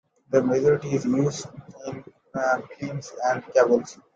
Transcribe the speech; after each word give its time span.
The 0.31 0.41
majority 0.41 0.95
is 0.95 1.05
used 1.05 1.45
in 1.85 2.03
films 2.79 3.13
and 3.23 3.43
cables. 3.53 3.99